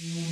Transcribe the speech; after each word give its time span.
Yeah. 0.00 0.23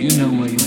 If 0.00 0.16
the 0.16 0.57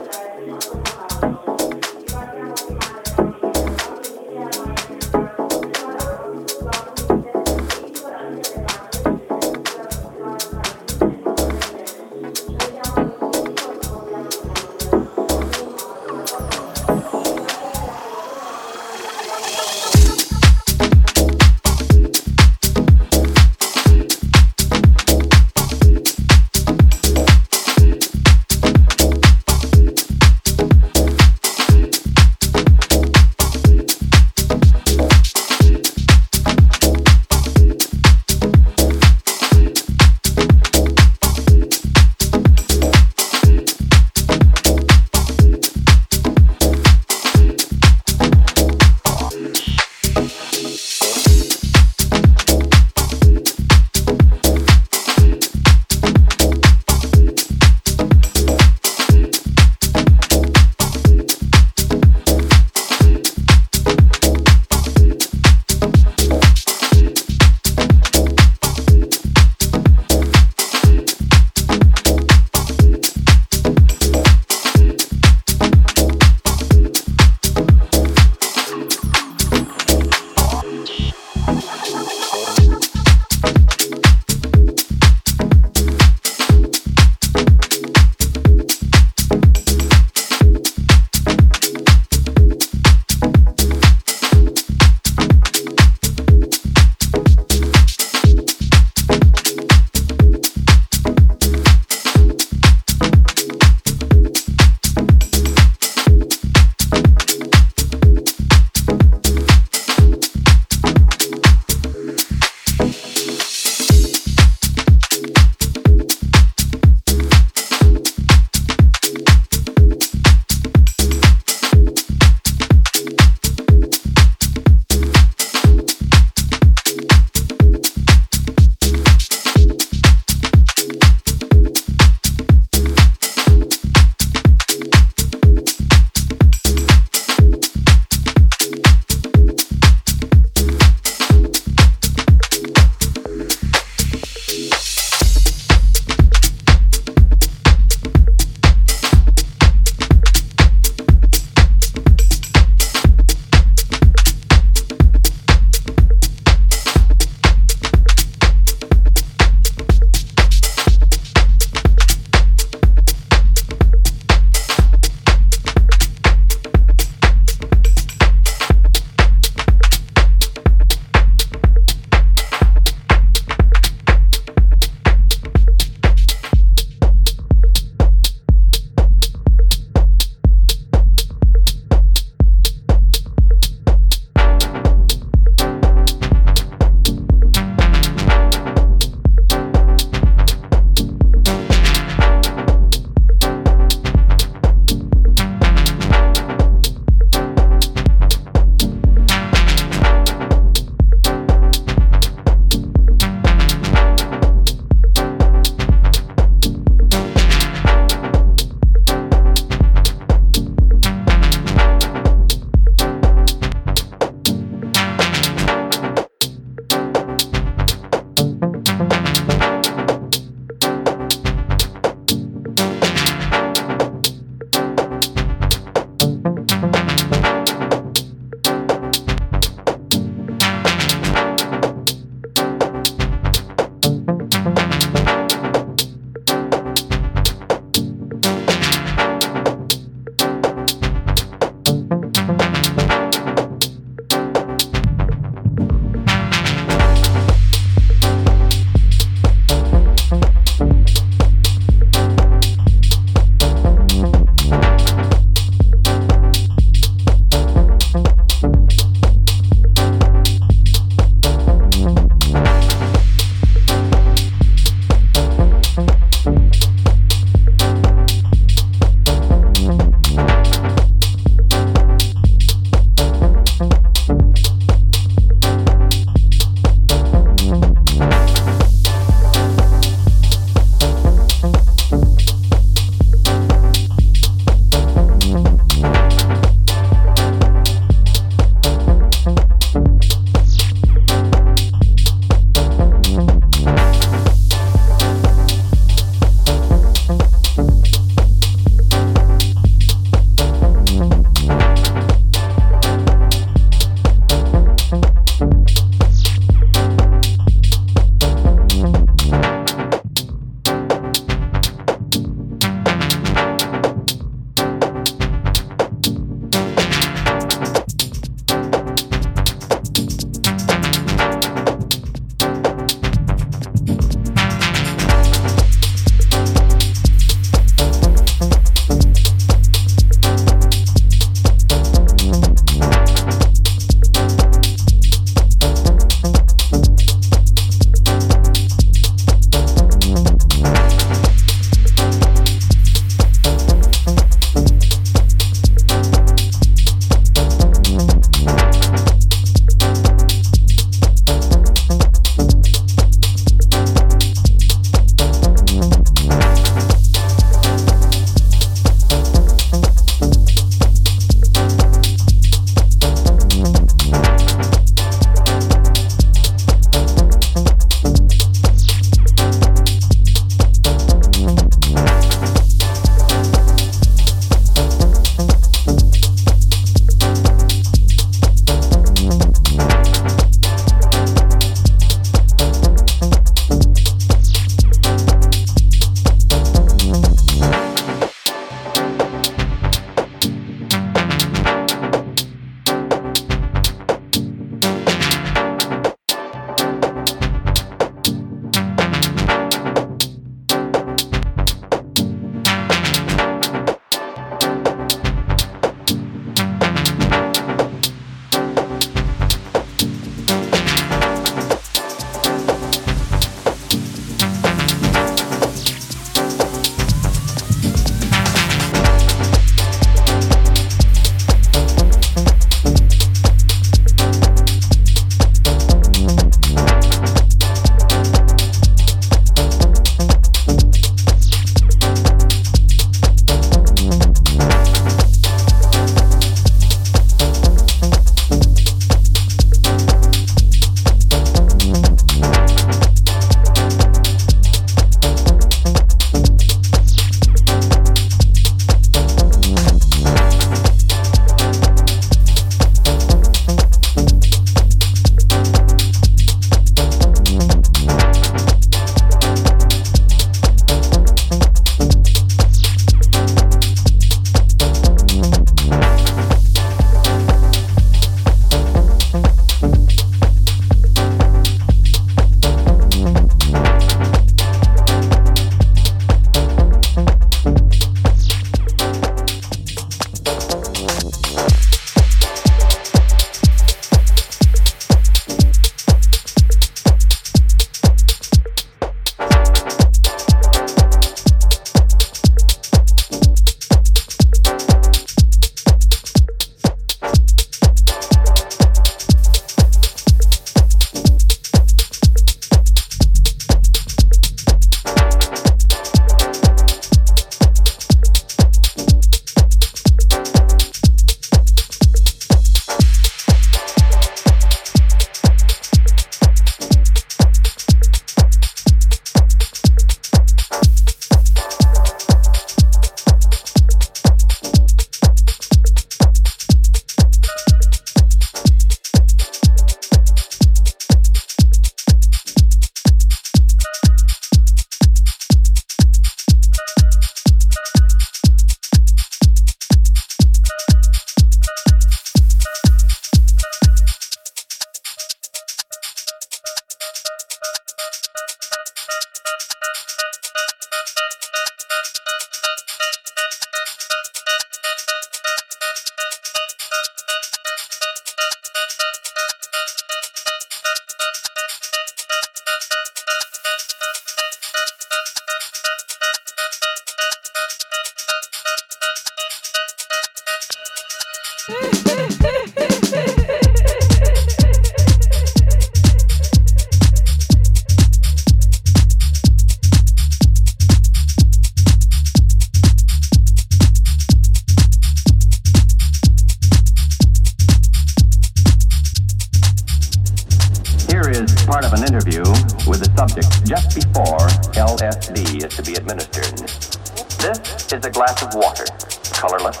glass 598.50 598.62
of 598.62 598.74
water, 598.74 599.04
colorless, 599.52 600.00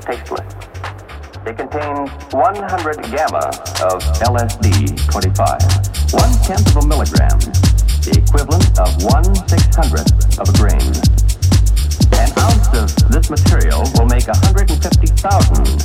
tasteless. 0.00 0.54
It 1.46 1.56
contains 1.56 2.10
100 2.34 2.96
gamma 3.14 3.46
of 3.86 4.02
LSD 4.26 5.06
25, 5.06 6.12
one 6.12 6.32
tenth 6.42 6.66
of 6.74 6.82
a 6.82 6.86
milligram, 6.86 7.38
the 8.02 8.18
equivalent 8.18 8.78
of 8.82 8.90
one 9.04 9.30
six 9.46 9.70
hundredth 9.76 10.38
of 10.40 10.48
a 10.50 10.54
grain. 10.58 10.82
An 12.18 12.30
ounce 12.42 12.66
of 12.74 12.90
this 13.12 13.30
material 13.30 13.86
will 13.94 14.06
make 14.10 14.26
150,000 14.26 15.75